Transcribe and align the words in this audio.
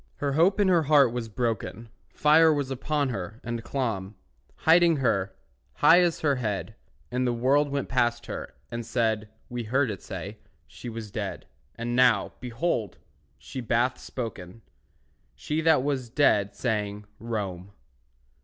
Her 0.15 0.33
hope 0.33 0.59
in 0.59 0.67
her 0.67 0.81
heart 0.81 1.13
was 1.13 1.29
broken, 1.29 1.89
Fire 2.11 2.51
was 2.51 2.71
upon 2.71 3.09
her, 3.09 3.39
and 3.43 3.63
clomb, 3.63 4.15
Hiding 4.65 4.95
her, 4.97 5.35
high 5.73 6.01
as 6.01 6.21
her 6.21 6.37
head; 6.37 6.73
And 7.11 7.27
the 7.27 7.31
world 7.33 7.69
went 7.69 7.87
past 7.87 8.25
her, 8.25 8.55
and 8.71 8.83
said 8.83 9.29
(We 9.47 9.65
heard 9.65 9.91
it 9.91 10.01
say) 10.01 10.39
she 10.65 10.89
was 10.89 11.11
dead; 11.11 11.45
And 11.75 11.95
now, 11.95 12.33
behold, 12.39 12.97
she 13.37 13.61
bath 13.61 13.99
spoken, 13.99 14.63
She 15.35 15.61
that 15.61 15.83
was 15.83 16.09
dead, 16.09 16.55
saying, 16.55 17.05
"Rome." 17.19 17.69